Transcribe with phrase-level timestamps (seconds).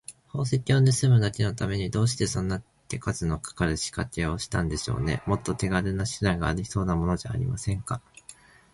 [0.29, 5.21] 宝石をぬすむだけのために、どうしてそんな手数のかかるしかけをしたんでしょうね。
[5.27, 8.01] もっと手がるな手段がありそうなものじゃありませんか。